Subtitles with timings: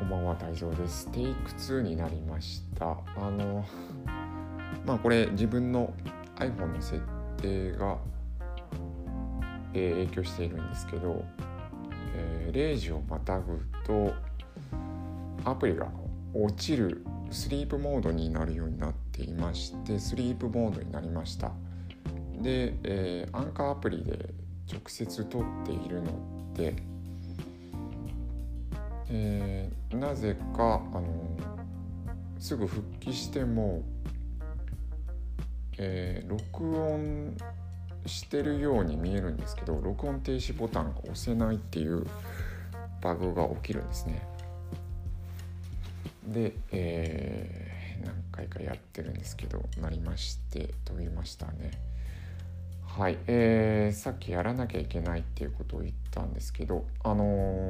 [0.00, 1.08] こんばんは大蔵です。
[1.08, 2.96] テイク2になりました。
[3.18, 3.66] あの
[4.86, 5.92] まあこれ自分の
[6.36, 7.02] iPhone の設
[7.36, 7.98] 定が、
[9.74, 11.22] えー、影響しているんですけど、
[12.16, 14.14] えー、0時をまたぐと
[15.44, 15.86] アプリが
[16.32, 21.52] 落ちるスリープモードになるようになっていましてスリープモードになりました。
[22.40, 24.32] で、えー、アンカーアプリで
[24.66, 26.74] 直接撮っているので、
[29.10, 31.36] えー、なぜかあの
[32.38, 33.82] すぐ復帰しても、
[35.78, 37.36] えー、録音
[38.06, 42.06] してるように見えるんですけど録音停止ボタンが押せないっていう
[43.02, 44.26] バグが起きるんですね。
[46.26, 51.72] で、えー、何回かやってるんですけどなりまして飛びましたね。
[52.86, 57.69] はい、えー、さっきやらなきゃいけないっていうことを言ったんですけどあの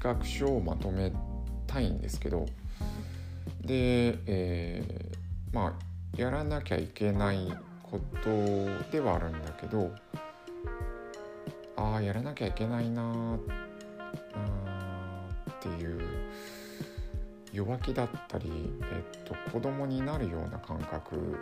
[0.00, 1.12] 企画書をまとめ
[1.66, 2.46] たいんですけど
[3.62, 8.30] で、えー、まあやらなきゃいけないこと
[8.92, 9.90] ではあるんだけど
[11.76, 13.40] ああやらなきゃいけないなーっ
[15.60, 16.00] ていう
[17.52, 18.50] 弱気だったり、
[18.92, 21.36] えっと、子供になるような感覚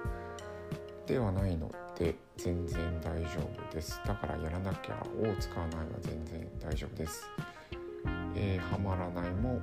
[1.06, 4.00] ではないので全然大丈夫です。
[4.06, 7.24] だからやらなきゃを使わないは全然大丈夫です、
[8.36, 9.60] えー、はまらないも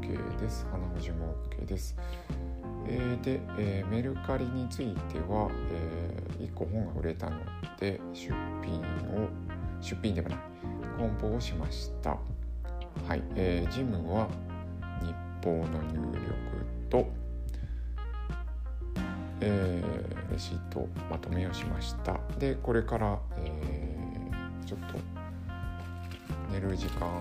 [0.00, 0.66] OK です。
[0.70, 1.96] 鼻ほじも OK です、
[2.86, 7.38] えー、で、えー、メルカリについては、え1個本が売れたの
[7.78, 8.80] で出品
[9.14, 9.28] を
[9.80, 10.38] 出品ではない。
[10.98, 12.18] 梱包をしました。
[13.08, 14.28] はい、えー、ジムは
[15.02, 16.34] 日報の入力
[16.90, 17.24] と
[19.40, 22.18] えー、レシートまとめをしました。
[22.38, 24.98] でこれから、えー、ちょっと
[26.54, 27.20] 寝る時間も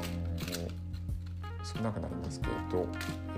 [1.63, 2.87] 少なくなりますけれど、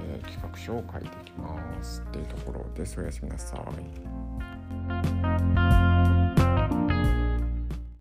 [0.04, 4.25] えー、企画書を書いていきますっていうところですおやすみなさい。